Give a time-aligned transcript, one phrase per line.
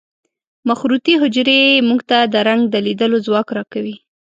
[0.69, 3.95] مخروطي حجرې موږ ته د رنګ د لیدلو ځواک را کوي.